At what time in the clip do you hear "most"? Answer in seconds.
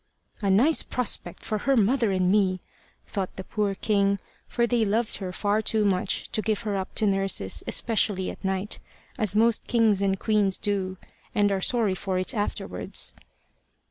9.35-9.67